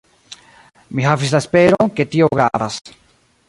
Mi 0.99 1.05
havis 1.09 1.35
la 1.37 1.41
esperon, 1.45 1.95
ke 2.01 2.09
tio 2.15 2.31
gravas. 2.39 2.83